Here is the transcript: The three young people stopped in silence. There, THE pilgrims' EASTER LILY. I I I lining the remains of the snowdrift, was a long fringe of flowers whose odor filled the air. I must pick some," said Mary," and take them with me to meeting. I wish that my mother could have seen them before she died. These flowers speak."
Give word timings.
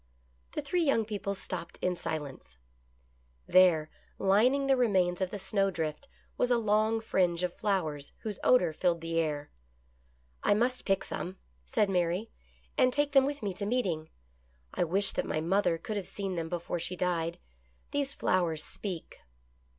The 0.53 0.63
three 0.63 0.81
young 0.83 1.05
people 1.05 1.35
stopped 1.35 1.77
in 1.79 1.95
silence. 1.95 2.57
There, 3.45 3.91
THE 4.17 4.17
pilgrims' 4.17 4.17
EASTER 4.17 4.17
LILY. 4.17 4.33
I 4.33 4.33
I 4.33 4.41
I 4.41 4.41
lining 4.45 4.65
the 4.67 4.77
remains 4.77 5.21
of 5.21 5.29
the 5.29 5.37
snowdrift, 5.37 6.07
was 6.39 6.49
a 6.49 6.57
long 6.57 7.01
fringe 7.01 7.43
of 7.43 7.53
flowers 7.55 8.11
whose 8.21 8.39
odor 8.43 8.73
filled 8.73 9.01
the 9.01 9.19
air. 9.19 9.51
I 10.41 10.55
must 10.55 10.85
pick 10.85 11.03
some," 11.03 11.37
said 11.67 11.87
Mary," 11.87 12.31
and 12.79 12.91
take 12.91 13.11
them 13.11 13.27
with 13.27 13.43
me 13.43 13.53
to 13.53 13.65
meeting. 13.67 14.09
I 14.73 14.85
wish 14.85 15.11
that 15.11 15.23
my 15.27 15.39
mother 15.39 15.77
could 15.77 15.97
have 15.97 16.07
seen 16.07 16.33
them 16.33 16.49
before 16.49 16.79
she 16.79 16.95
died. 16.95 17.37
These 17.91 18.15
flowers 18.15 18.63
speak." 18.63 19.19